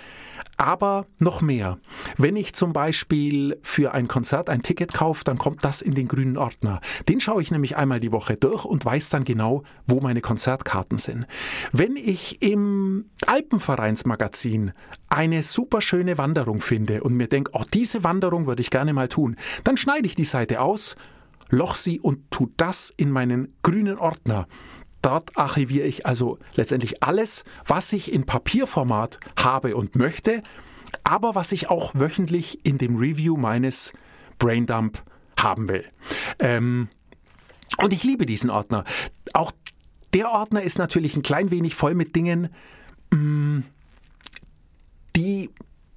Aber 0.58 1.06
noch 1.20 1.42
mehr. 1.42 1.80
Wenn 2.18 2.36
ich 2.36 2.54
zum 2.54 2.72
Beispiel 2.72 3.60
für 3.62 3.94
ein 3.94 4.08
Konzert 4.08 4.50
ein 4.50 4.62
Ticket 4.62 4.94
kaufe, 4.94 5.24
dann 5.24 5.38
kommt 5.38 5.66
das 5.66 5.82
in 5.82 5.92
den 5.92 6.08
grünen 6.08 6.38
Ordner. 6.38 6.80
Den 7.10 7.20
schaue 7.20 7.42
ich 7.42 7.52
nämlich 7.52 7.76
einmal 7.76 8.00
die 8.00 8.12
Woche 8.12 8.38
durch 8.38 8.64
und 8.64 8.86
weiß 8.86 9.10
dann 9.10 9.26
genau, 9.26 9.64
wo 9.86 10.00
meine 10.00 10.22
Konzertkarten 10.22 10.98
sind. 10.98 11.26
Wenn 11.72 11.98
ich 11.98 12.42
im 12.42 13.06
Alpenvereinsmagazin 13.26 14.72
eine 15.10 15.44
super 15.44 15.82
schöne 15.82 16.18
Wanderung 16.18 16.62
finde 16.62 17.04
und 17.04 17.16
mir 17.16 17.28
denke, 17.28 17.52
oh, 17.54 17.64
diese 17.74 18.04
Wanderung 18.04 18.46
würde 18.46 18.62
ich 18.62 18.70
gerne 18.70 18.94
mal 18.94 19.10
tun, 19.10 19.36
dann 19.64 19.78
schneide 19.78 20.06
ich 20.06 20.16
die 20.16 20.26
Seite 20.26 20.62
aus, 20.62 20.96
loch 21.50 21.76
sie 21.76 22.00
und 22.00 22.32
tu 22.32 22.50
das 22.58 22.94
in 22.96 23.12
meinen 23.12 23.56
grünen 23.62 23.98
Ordner. 23.98 24.48
Dort 25.06 25.38
archiviere 25.38 25.86
ich 25.86 26.08
also 26.08 26.40
letztendlich 26.56 27.04
alles, 27.04 27.44
was 27.68 27.94
ich 27.94 28.12
in 28.12 28.26
Papierformat 28.26 29.20
habe 29.38 29.76
und 29.76 29.96
möchte, 29.96 30.42
aber 31.04 31.36
was 31.36 31.52
ich 31.52 31.70
auch 31.70 31.92
wöchentlich 31.94 32.66
in 32.66 32.80
dem 32.80 32.96
Review 32.96 33.38
meines 33.38 33.94
Braindump 34.40 35.04
haben 35.40 35.68
will. 35.68 35.86
Ähm, 36.40 36.88
und 37.78 37.94
ich 37.94 38.04
liebe 38.04 38.26
diesen 38.26 38.50
Ordner. 38.50 38.84
Auch 39.34 39.52
der 40.16 40.32
Ordner 40.32 40.64
ist 40.64 40.80
natürlich 40.80 41.16
ein 41.16 41.22
klein 41.22 41.52
wenig 41.52 41.76
voll 41.76 41.94
mit 41.94 42.16
Dingen, 42.16 42.50
mm, 43.14 43.60
die 45.16 45.52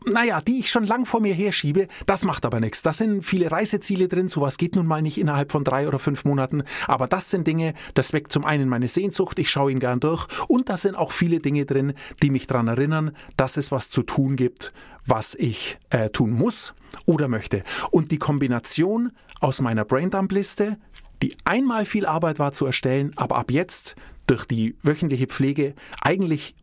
naja, 0.07 0.41
die 0.41 0.61
ich 0.61 0.71
schon 0.71 0.85
lang 0.85 1.07
vor 1.07 1.21
mir 1.21 1.35
herschiebe, 1.35 1.89
das 2.07 2.25
macht 2.25 2.47
aber 2.47 2.61
nichts. 2.61 2.83
Da 2.83 2.93
sind 2.93 3.23
viele 3.23 3.51
Reiseziele 3.51 4.09
drin, 4.09 4.29
sowas 4.29 4.57
geht 4.57 4.77
nun 4.77 4.87
mal 4.87 5.03
nicht 5.03 5.19
innerhalb 5.19 5.53
von 5.53 5.65
drei 5.65 5.89
oder 5.89 5.99
fünf 5.99 6.25
Monaten, 6.25 6.63
aber 6.87 7.07
das 7.07 7.31
sind 7.31 7.47
Dinge, 7.47 7.75
das 7.95 8.13
weckt 8.13 8.33
zum 8.33 8.45
einen 8.45 8.69
meine 8.69 8.89
Sehnsucht, 8.89 9.39
ich 9.39 9.51
schaue 9.51 9.73
ihn 9.73 9.81
gern 9.81 10.01
durch 10.01 10.27
und 10.49 10.69
da 10.69 10.77
sind 10.77 10.95
auch 10.95 11.13
viele 11.13 11.41
Dinge 11.41 11.67
drin, 11.67 11.95
die 12.23 12.31
mich 12.31 12.47
daran 12.47 12.69
erinnern, 12.69 13.13
dass 13.37 13.57
es 13.57 13.73
was 13.73 13.91
zu 13.91 14.03
tun 14.03 14.37
gibt, 14.37 14.73
was 15.07 15.35
ich 15.35 15.79
äh, 15.91 16.11
tun 16.11 16.31
muss 16.31 16.75
oder 17.07 17.29
möchte. 17.29 17.63
Und 17.91 18.11
die 18.11 18.19
Kombination 18.19 19.13
aus 19.41 19.61
meiner 19.61 19.85
Braindump-Liste, 19.85 20.79
die 21.23 21.37
einmal 21.45 21.85
viel 21.85 22.07
Arbeit 22.07 22.39
war 22.39 22.53
zu 22.53 22.67
erstellen, 22.67 23.13
aber 23.17 23.37
ab 23.37 23.51
jetzt 23.51 23.97
durch 24.27 24.45
die 24.45 24.77
wöchentliche 24.83 25.27
Pflege 25.27 25.75
eigentlich 26.01 26.55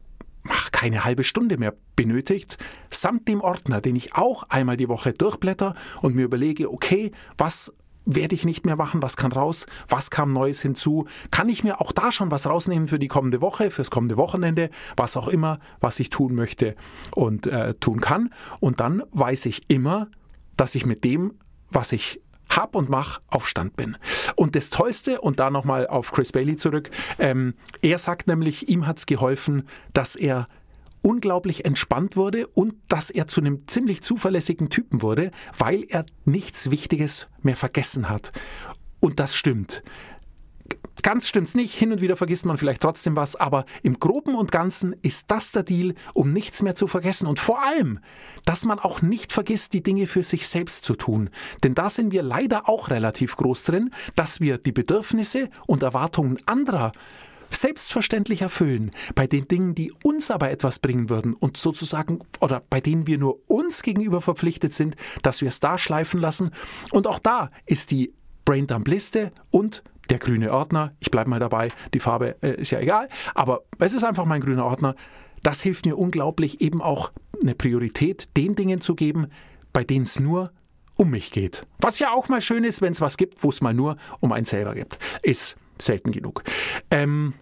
ach, 0.49 0.71
keine 0.71 1.03
halbe 1.03 1.23
Stunde 1.23 1.57
mehr 1.57 1.73
benötigt, 1.95 2.57
samt 2.89 3.27
dem 3.27 3.41
Ordner, 3.41 3.81
den 3.81 3.95
ich 3.95 4.15
auch 4.15 4.43
einmal 4.49 4.77
die 4.77 4.89
Woche 4.89 5.13
durchblätter 5.13 5.75
und 6.01 6.15
mir 6.15 6.25
überlege, 6.25 6.71
okay, 6.71 7.11
was 7.37 7.71
werde 8.05 8.35
ich 8.35 8.45
nicht 8.45 8.65
mehr 8.65 8.75
machen, 8.75 9.01
was 9.01 9.17
kann 9.17 9.31
raus, 9.31 9.65
was 9.89 10.11
kam 10.11 10.31
Neues 10.31 10.61
hinzu, 10.61 11.07
kann 11.31 11.49
ich 11.49 11.63
mir 11.63 11.81
auch 11.81 11.91
da 11.91 12.11
schon 12.11 12.31
was 12.31 12.45
rausnehmen 12.45 12.87
für 12.87 12.99
die 12.99 13.07
kommende 13.07 13.41
Woche, 13.41 13.71
fürs 13.71 13.89
kommende 13.89 14.17
Wochenende, 14.17 14.69
was 14.95 15.17
auch 15.17 15.27
immer, 15.27 15.59
was 15.79 15.99
ich 15.99 16.09
tun 16.09 16.35
möchte 16.35 16.75
und 17.15 17.47
äh, 17.47 17.73
tun 17.75 18.01
kann. 18.01 18.29
Und 18.59 18.79
dann 18.79 19.03
weiß 19.11 19.47
ich 19.47 19.63
immer, 19.69 20.07
dass 20.55 20.75
ich 20.75 20.85
mit 20.85 21.03
dem, 21.03 21.33
was 21.69 21.91
ich 21.91 22.21
hab 22.55 22.75
und 22.75 22.89
mach 22.89 23.21
auf 23.29 23.47
Stand 23.47 23.75
bin. 23.75 23.97
Und 24.35 24.55
das 24.55 24.69
Tollste, 24.69 25.21
und 25.21 25.39
da 25.39 25.49
nochmal 25.49 25.87
auf 25.87 26.11
Chris 26.11 26.31
Bailey 26.31 26.55
zurück, 26.55 26.89
ähm, 27.19 27.53
er 27.81 27.99
sagt 27.99 28.27
nämlich, 28.27 28.69
ihm 28.69 28.87
hat's 28.87 29.05
geholfen, 29.05 29.67
dass 29.93 30.15
er 30.15 30.47
unglaublich 31.01 31.65
entspannt 31.65 32.15
wurde 32.15 32.47
und 32.47 32.73
dass 32.87 33.11
er 33.11 33.27
zu 33.27 33.39
einem 33.39 33.67
ziemlich 33.67 34.01
zuverlässigen 34.01 34.69
Typen 34.69 35.03
wurde, 35.03 35.29
weil 35.55 35.85
er 35.87 36.05
nichts 36.25 36.71
Wichtiges 36.71 37.27
mehr 37.43 37.55
vergessen 37.55 38.09
hat. 38.09 38.31
Und 38.99 39.19
das 39.19 39.35
stimmt. 39.35 39.83
Ganz 41.01 41.27
stimmt's 41.27 41.55
nicht, 41.55 41.73
hin 41.73 41.91
und 41.91 42.01
wieder 42.01 42.15
vergisst 42.15 42.45
man 42.45 42.57
vielleicht 42.57 42.81
trotzdem 42.81 43.15
was, 43.15 43.35
aber 43.35 43.65
im 43.83 43.99
Groben 43.99 44.35
und 44.35 44.51
Ganzen 44.51 44.95
ist 45.01 45.25
das 45.27 45.51
der 45.51 45.63
Deal, 45.63 45.93
um 46.13 46.31
nichts 46.31 46.61
mehr 46.61 46.75
zu 46.75 46.87
vergessen 46.87 47.27
und 47.27 47.39
vor 47.39 47.61
allem, 47.61 47.99
dass 48.45 48.65
man 48.65 48.79
auch 48.79 49.01
nicht 49.01 49.33
vergisst, 49.33 49.73
die 49.73 49.83
Dinge 49.83 50.07
für 50.07 50.23
sich 50.23 50.47
selbst 50.47 50.85
zu 50.85 50.95
tun. 50.95 51.29
Denn 51.63 51.75
da 51.75 51.89
sind 51.89 52.11
wir 52.11 52.23
leider 52.23 52.69
auch 52.69 52.89
relativ 52.89 53.35
groß 53.35 53.63
drin, 53.63 53.91
dass 54.15 54.39
wir 54.39 54.57
die 54.57 54.71
Bedürfnisse 54.71 55.49
und 55.67 55.83
Erwartungen 55.83 56.37
anderer 56.45 56.91
selbstverständlich 57.51 58.41
erfüllen, 58.41 58.91
bei 59.13 59.27
den 59.27 59.47
Dingen, 59.47 59.75
die 59.75 59.93
uns 60.03 60.31
aber 60.31 60.49
etwas 60.51 60.79
bringen 60.79 61.09
würden 61.09 61.33
und 61.33 61.57
sozusagen 61.57 62.19
oder 62.41 62.61
bei 62.69 62.81
denen 62.81 63.07
wir 63.07 63.17
nur 63.17 63.39
uns 63.47 63.81
gegenüber 63.81 64.21
verpflichtet 64.21 64.73
sind, 64.73 64.95
dass 65.21 65.41
wir 65.41 65.47
es 65.47 65.59
da 65.59 65.77
schleifen 65.77 66.19
lassen. 66.19 66.51
Und 66.91 67.07
auch 67.07 67.19
da 67.19 67.51
ist 67.65 67.91
die 67.91 68.13
Braindump-Liste 68.45 69.31
und 69.51 69.83
der 70.09 70.19
grüne 70.19 70.51
Ordner, 70.51 70.93
ich 70.99 71.11
bleibe 71.11 71.29
mal 71.29 71.39
dabei, 71.39 71.69
die 71.93 71.99
Farbe 71.99 72.35
äh, 72.41 72.61
ist 72.61 72.71
ja 72.71 72.79
egal, 72.79 73.09
aber 73.33 73.63
es 73.79 73.93
ist 73.93 74.03
einfach 74.03 74.25
mein 74.25 74.41
grüner 74.41 74.65
Ordner. 74.65 74.95
Das 75.41 75.61
hilft 75.61 75.85
mir 75.85 75.97
unglaublich, 75.97 76.61
eben 76.61 76.81
auch 76.81 77.11
eine 77.41 77.55
Priorität 77.55 78.35
den 78.37 78.55
Dingen 78.55 78.81
zu 78.81 78.95
geben, 78.95 79.27
bei 79.73 79.83
denen 79.83 80.05
es 80.05 80.19
nur 80.19 80.51
um 80.95 81.09
mich 81.09 81.31
geht. 81.31 81.65
Was 81.79 81.99
ja 81.99 82.13
auch 82.13 82.29
mal 82.29 82.41
schön 82.41 82.63
ist, 82.63 82.81
wenn 82.81 82.93
es 82.93 83.01
was 83.01 83.17
gibt, 83.17 83.43
wo 83.43 83.49
es 83.49 83.61
mal 83.61 83.73
nur 83.73 83.97
um 84.19 84.31
einen 84.31 84.45
selber 84.45 84.73
gibt. 84.73 84.97
Ist 85.21 85.57
selten 85.77 86.11
genug. 86.11 86.43
Ähm, 86.89 87.33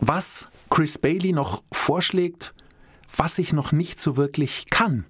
was 0.00 0.48
Chris 0.70 0.98
Bailey 0.98 1.32
noch 1.32 1.62
vorschlägt, 1.72 2.54
was 3.16 3.38
ich 3.38 3.52
noch 3.52 3.72
nicht 3.72 4.00
so 4.00 4.16
wirklich 4.16 4.66
kann, 4.70 5.04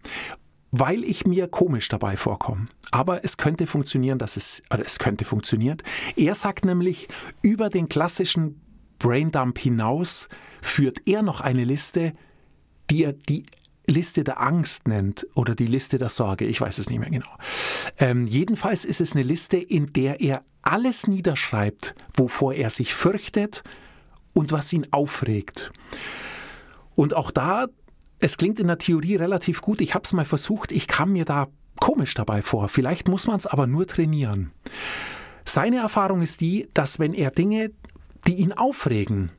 weil 0.77 1.05
ich 1.05 1.25
mir 1.25 1.47
komisch 1.47 1.89
dabei 1.89 2.17
vorkomme. 2.17 2.67
Aber 2.91 3.25
es 3.25 3.37
könnte 3.37 3.69
funktionieren, 3.69 4.19
dass 4.19 4.37
es, 4.37 4.61
oder 4.73 4.85
es 4.85 4.99
könnte 4.99 5.25
funktionieren. 5.25 5.79
Er 6.17 6.35
sagt 6.35 6.65
nämlich, 6.65 7.07
über 7.43 7.71
den 7.71 7.89
klassischen 7.89 8.61
Braindump 8.99 9.57
hinaus 9.57 10.29
führt 10.63 11.07
er 11.07 11.23
noch 11.23 11.41
eine 11.41 11.63
Liste, 11.63 12.13
die 12.91 13.05
er 13.05 13.13
die 13.13 13.47
Liste 13.87 14.25
der 14.25 14.41
Angst 14.41 14.89
nennt 14.89 15.29
oder 15.37 15.55
die 15.55 15.67
Liste 15.67 15.99
der 15.99 16.09
Sorge, 16.09 16.45
ich 16.45 16.61
weiß 16.61 16.79
es 16.79 16.91
nicht 16.91 16.99
mehr 16.99 17.11
genau. 17.11 17.37
Ähm, 17.99 18.27
jedenfalls 18.27 18.85
ist 18.85 19.01
es 19.01 19.13
eine 19.13 19.23
Liste, 19.23 19.59
in 19.59 19.93
der 19.93 20.21
er 20.21 20.43
alles 20.63 21.07
niederschreibt, 21.07 21.95
wovor 22.17 22.55
er 22.55 22.71
sich 22.71 22.95
fürchtet 22.95 23.63
und 24.33 24.51
was 24.51 24.73
ihn 24.73 24.89
aufregt. 24.91 25.71
Und 26.97 27.15
auch 27.15 27.31
da, 27.31 27.67
es 28.25 28.39
klingt 28.39 28.59
in 28.59 28.69
der 28.69 28.79
Theorie 28.79 29.17
relativ 29.17 29.61
gut, 29.61 29.83
ich 29.83 29.93
habe 29.93 30.05
es 30.05 30.15
mal 30.15 30.25
versucht, 30.25 30.73
ich 30.73 30.89
kam 30.89 31.13
mir 31.13 31.27
da 31.27 31.49
komisch 31.79 32.15
dabei 32.15 32.41
vor. 32.41 32.69
Vielleicht 32.69 33.07
muss 33.07 33.27
man 33.27 33.37
es 33.37 33.47
aber 33.47 33.67
nur 33.67 33.87
trainieren. 33.87 34.51
Seine 35.45 35.81
Erfahrung 35.81 36.23
ist 36.23 36.41
die, 36.41 36.67
dass 36.73 36.99
wenn 36.99 37.13
er 37.13 37.31
Dinge, 37.31 37.71
die 38.27 38.37
ihn 38.37 38.55
aufregen, 38.55 39.33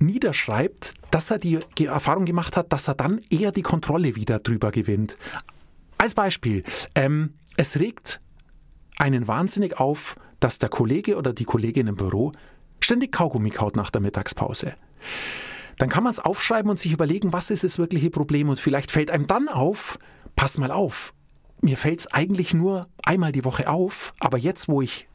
niederschreibt, 0.00 0.94
dass 1.12 1.30
er 1.30 1.38
die 1.38 1.60
Erfahrung 1.84 2.24
gemacht 2.24 2.56
hat, 2.56 2.72
dass 2.72 2.88
er 2.88 2.96
dann 2.96 3.20
eher 3.30 3.52
die 3.52 3.62
Kontrolle 3.62 4.16
wieder 4.16 4.40
drüber 4.40 4.72
gewinnt. 4.72 5.16
Als 5.96 6.16
Beispiel, 6.16 6.64
ähm, 6.96 7.34
es 7.56 7.78
regt 7.78 8.20
einen 8.98 9.28
wahnsinnig 9.28 9.78
auf, 9.78 10.16
dass 10.40 10.58
der 10.58 10.68
Kollege 10.68 11.16
oder 11.16 11.32
die 11.32 11.44
Kollegin 11.44 11.86
im 11.86 11.94
Büro 11.94 12.32
ständig 12.80 13.12
Kaugummi 13.12 13.50
kaut 13.50 13.76
nach 13.76 13.92
der 13.92 14.00
Mittagspause. 14.00 14.74
Dann 15.78 15.88
kann 15.88 16.04
man 16.04 16.10
es 16.10 16.20
aufschreiben 16.20 16.70
und 16.70 16.78
sich 16.78 16.92
überlegen, 16.92 17.32
was 17.32 17.50
ist 17.50 17.64
das 17.64 17.78
wirkliche 17.78 18.10
Problem 18.10 18.48
und 18.48 18.58
vielleicht 18.58 18.90
fällt 18.90 19.10
einem 19.10 19.26
dann 19.26 19.48
auf, 19.48 19.98
pass 20.36 20.58
mal 20.58 20.70
auf, 20.70 21.12
mir 21.60 21.76
fällt 21.76 22.00
es 22.00 22.06
eigentlich 22.12 22.54
nur 22.54 22.88
einmal 23.04 23.32
die 23.32 23.44
Woche 23.44 23.68
auf, 23.68 24.12
aber 24.20 24.38
jetzt, 24.38 24.68
wo 24.68 24.82
ich 24.82 25.08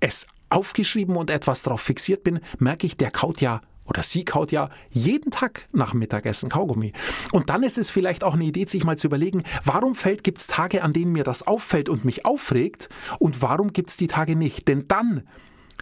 es 0.00 0.26
aufgeschrieben 0.50 1.16
und 1.16 1.30
etwas 1.30 1.62
darauf 1.62 1.80
fixiert 1.80 2.24
bin, 2.24 2.40
merke 2.58 2.86
ich, 2.86 2.96
der 2.96 3.10
kaut 3.10 3.40
ja 3.40 3.60
oder 3.84 4.02
sie 4.02 4.24
kaut 4.24 4.52
ja 4.52 4.70
jeden 4.90 5.30
Tag 5.30 5.68
nach 5.72 5.92
Mittagessen 5.92 6.48
Kaugummi. 6.48 6.92
Und 7.32 7.50
dann 7.50 7.62
ist 7.62 7.78
es 7.78 7.90
vielleicht 7.90 8.24
auch 8.24 8.34
eine 8.34 8.44
Idee, 8.44 8.64
sich 8.66 8.84
mal 8.84 8.96
zu 8.96 9.08
überlegen, 9.08 9.42
warum 9.64 9.94
gibt 10.22 10.38
es 10.38 10.46
Tage, 10.46 10.82
an 10.82 10.92
denen 10.92 11.12
mir 11.12 11.24
das 11.24 11.46
auffällt 11.46 11.88
und 11.88 12.04
mich 12.04 12.24
aufregt 12.24 12.88
und 13.18 13.42
warum 13.42 13.72
gibt 13.72 13.90
es 13.90 13.96
die 13.96 14.06
Tage 14.06 14.36
nicht? 14.36 14.68
Denn 14.68 14.86
dann 14.88 15.24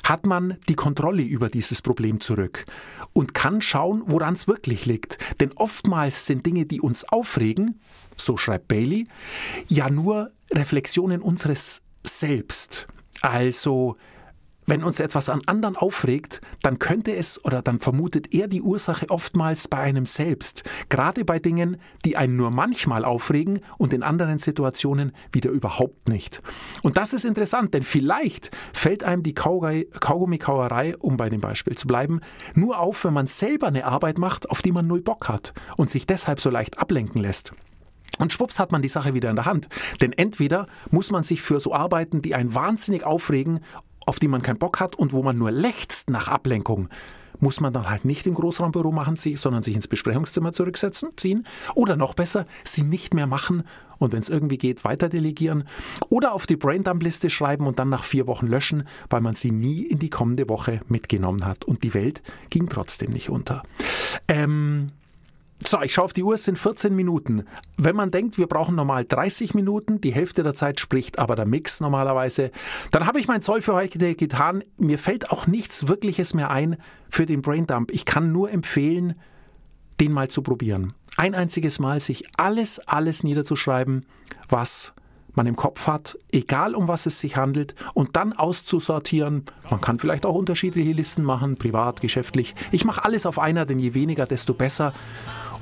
hat 0.05 0.27
man 0.27 0.57
die 0.69 0.75
Kontrolle 0.75 1.23
über 1.23 1.49
dieses 1.49 1.83
Problem 1.83 2.21
zurück 2.21 2.65
und 3.13 3.35
kann 3.35 3.61
schauen, 3.61 4.03
woran 4.07 4.35
es 4.35 4.49
wirklich 4.49 4.87
liegt. 4.87 5.19
Denn 5.41 5.53
oftmals 5.57 6.27
sind 6.27 6.47
Dinge, 6.47 6.67
die 6.67 6.81
uns 6.81 7.05
aufregen, 7.05 7.81
so 8.17 8.37
schreibt 8.37 8.69
Bailey, 8.69 9.07
ja 9.69 9.91
nur 9.91 10.31
Reflexionen 10.53 11.23
unseres 11.23 11.83
Selbst. 12.05 12.89
Also 13.23 13.97
wenn 14.71 14.85
uns 14.85 15.01
etwas 15.01 15.29
an 15.29 15.43
anderen 15.47 15.75
aufregt, 15.75 16.41
dann 16.63 16.79
könnte 16.79 17.13
es 17.13 17.45
oder 17.45 17.61
dann 17.61 17.81
vermutet 17.81 18.33
er 18.33 18.47
die 18.47 18.63
Ursache 18.63 19.11
oftmals 19.11 19.67
bei 19.67 19.79
einem 19.79 20.07
selbst. 20.07 20.63
Gerade 20.89 21.25
bei 21.25 21.41
Dingen, 21.41 21.77
die 22.05 22.17
einen 22.17 22.37
nur 22.37 22.53
manchmal 22.53 23.05
aufregen 23.05 23.61
und 23.79 23.93
in 23.93 24.05
anderen 24.05 24.39
Situationen 24.39 25.11
wieder 25.33 25.51
überhaupt 25.51 26.09
nicht. 26.09 26.41
Und 26.83 26.97
das 26.97 27.13
ist 27.13 27.25
interessant, 27.25 27.75
denn 27.75 27.83
vielleicht 27.83 28.53
fällt 28.73 29.03
einem 29.03 29.25
die 29.25 29.35
Kaugummikauerei, 29.35 30.97
um 30.99 31.17
bei 31.17 31.29
dem 31.29 31.41
Beispiel 31.41 31.77
zu 31.77 31.89
bleiben, 31.89 32.21
nur 32.55 32.79
auf, 32.79 33.05
wenn 33.05 33.13
man 33.13 33.27
selber 33.27 33.67
eine 33.67 33.85
Arbeit 33.85 34.19
macht, 34.19 34.51
auf 34.51 34.63
die 34.63 34.71
man 34.71 34.87
null 34.87 35.03
Bock 35.03 35.29
hat 35.29 35.53
und 35.77 35.91
sich 35.91 36.07
deshalb 36.07 36.41
so 36.41 36.49
leicht 36.49 36.79
ablenken 36.79 37.21
lässt. 37.21 37.51
Und 38.19 38.33
schwupps 38.33 38.59
hat 38.59 38.71
man 38.71 38.83
die 38.83 38.89
Sache 38.89 39.15
wieder 39.15 39.31
in 39.31 39.37
der 39.37 39.47
Hand. 39.47 39.69
Denn 40.01 40.13
entweder 40.13 40.67
muss 40.91 41.11
man 41.11 41.25
sich 41.25 41.43
für 41.43 41.59
so 41.59 41.73
Arbeiten, 41.73 42.23
die 42.23 42.35
einen 42.35 42.55
wahnsinnig 42.55 43.05
aufregen 43.05 43.61
auf 44.07 44.19
die 44.19 44.29
man 44.29 44.43
keinen 44.43 44.59
Bock 44.59 44.81
hat 44.81 44.97
und 44.97 45.13
wo 45.13 45.23
man 45.23 45.39
nur 45.39 45.51
lechzt 45.51 46.11
nach 46.11 46.29
Ablenkung, 46.29 46.89
muss 47.39 47.61
man 47.61 47.73
dann 47.73 47.89
halt 47.89 48.05
nicht 48.05 48.27
im 48.27 48.35
Großraumbüro 48.35 48.93
machen, 48.93 49.17
sondern 49.17 49.63
sich 49.63 49.75
ins 49.75 49.89
Besprechungszimmer 49.89 50.53
zurücksetzen, 50.53 51.11
ziehen 51.17 51.47
oder 51.75 51.97
noch 51.97 52.15
besser, 52.15 52.47
sie 52.65 52.83
nicht 52.83 53.15
mehr 53.15 53.27
machen 53.27 53.65
und 53.99 54.13
wenn 54.13 54.21
es 54.21 54.31
irgendwie 54.31 54.59
geht, 54.59 54.85
weiter 54.85 55.09
delegieren 55.09 55.65
oder 56.09 56.33
auf 56.33 56.47
die 56.47 56.57
Braindump-Liste 56.57 57.31
schreiben 57.31 57.67
und 57.67 57.79
dann 57.79 57.89
nach 57.89 58.05
vier 58.05 58.27
Wochen 58.27 58.47
löschen, 58.47 58.87
weil 59.09 59.21
man 59.21 59.35
sie 59.35 59.53
nie 59.53 59.83
in 59.83 59.99
die 59.99 60.11
kommende 60.11 60.49
Woche 60.49 60.81
mitgenommen 60.89 61.47
hat 61.47 61.65
und 61.65 61.83
die 61.83 61.95
Welt 61.95 62.23
ging 62.49 62.69
trotzdem 62.69 63.11
nicht 63.11 63.31
unter. 63.31 63.63
Ähm, 64.29 64.89
so, 65.63 65.81
ich 65.83 65.93
schaue 65.93 66.07
auf 66.07 66.13
die 66.13 66.23
Uhr, 66.23 66.35
es 66.35 66.45
sind 66.45 66.59
14 66.59 66.95
Minuten. 66.95 67.45
Wenn 67.77 67.95
man 67.95 68.11
denkt, 68.11 68.39
wir 68.39 68.47
brauchen 68.47 68.75
normal 68.75 69.05
30 69.05 69.55
Minuten, 69.55 70.01
die 70.01 70.13
Hälfte 70.13 70.43
der 70.43 70.55
Zeit 70.55 70.81
spricht 70.81 71.19
aber 71.19 71.37
der 71.37 71.45
Mix 71.45 71.81
normalerweise, 71.81 72.51
dann 72.93 73.07
habe 73.07 73.21
ich 73.21 73.29
mein 73.29 73.43
Zoll 73.43 73.61
für 73.61 73.75
heute 73.75 74.15
getan. 74.15 74.65
Mir 74.79 74.99
fällt 74.99 75.31
auch 75.31 75.47
nichts 75.47 75.87
Wirkliches 75.87 76.33
mehr 76.35 76.51
ein 76.51 76.77
für 77.11 77.27
den 77.27 77.43
Braindump. 77.43 77.91
Ich 77.91 78.07
kann 78.07 78.33
nur 78.33 78.51
empfehlen, 78.51 79.15
den 80.01 80.13
mal 80.13 80.29
zu 80.29 80.43
probieren. 80.43 80.95
Ein 81.17 81.35
einziges 81.35 81.79
Mal 81.79 82.01
sich 82.01 82.25
alles, 82.39 82.79
alles 82.89 83.23
niederzuschreiben, 83.23 84.07
was 84.49 84.95
man 85.35 85.47
im 85.47 85.57
Kopf 85.57 85.87
hat, 85.87 86.17
egal 86.33 86.75
um 86.75 86.89
was 86.89 87.07
es 87.07 87.21
sich 87.21 87.37
handelt, 87.37 87.75
und 87.95 88.17
dann 88.17 88.33
auszusortieren. 88.33 89.45
Man 89.71 89.81
kann 89.81 89.99
vielleicht 89.99 90.27
auch 90.27 90.35
unterschiedliche 90.35 90.93
Listen 90.93 91.23
machen, 91.23 91.57
privat, 91.57 92.01
geschäftlich. 92.01 92.55
Ich 92.73 92.85
mache 92.85 93.05
alles 93.05 93.27
auf 93.27 93.39
einer, 93.39 93.67
denn 93.67 93.79
je 93.79 93.95
weniger, 93.95 94.27
desto 94.27 94.55
besser 94.55 94.93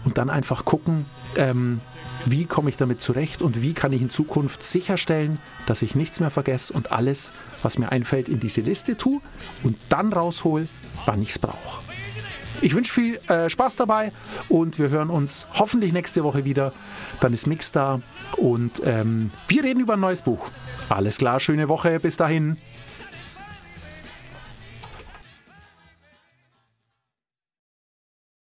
und 0.08 0.16
dann 0.16 0.30
einfach 0.30 0.64
gucken, 0.64 1.04
ähm, 1.36 1.82
wie 2.24 2.46
komme 2.46 2.70
ich 2.70 2.78
damit 2.78 3.02
zurecht 3.02 3.42
und 3.42 3.60
wie 3.60 3.74
kann 3.74 3.92
ich 3.92 4.00
in 4.00 4.08
Zukunft 4.08 4.62
sicherstellen, 4.62 5.38
dass 5.66 5.82
ich 5.82 5.94
nichts 5.94 6.18
mehr 6.18 6.30
vergesse 6.30 6.72
und 6.72 6.92
alles, 6.92 7.30
was 7.62 7.76
mir 7.76 7.92
einfällt, 7.92 8.30
in 8.30 8.40
diese 8.40 8.62
Liste 8.62 8.96
tue 8.96 9.20
und 9.64 9.76
dann 9.90 10.10
raushol, 10.10 10.66
wann 11.04 11.20
ich 11.20 11.32
es 11.32 11.38
brauche. 11.38 11.82
Ich 12.62 12.74
wünsche 12.74 12.90
viel 12.90 13.16
äh, 13.28 13.50
Spaß 13.50 13.76
dabei 13.76 14.10
und 14.48 14.78
wir 14.78 14.88
hören 14.88 15.10
uns 15.10 15.46
hoffentlich 15.52 15.92
nächste 15.92 16.24
Woche 16.24 16.46
wieder. 16.46 16.72
Dann 17.20 17.34
ist 17.34 17.46
Mix 17.46 17.70
da 17.70 18.00
und 18.38 18.80
ähm, 18.86 19.30
wir 19.46 19.62
reden 19.62 19.80
über 19.80 19.92
ein 19.92 20.00
neues 20.00 20.22
Buch. 20.22 20.48
Alles 20.88 21.18
klar, 21.18 21.38
schöne 21.38 21.68
Woche, 21.68 22.00
bis 22.00 22.16
dahin. 22.16 22.56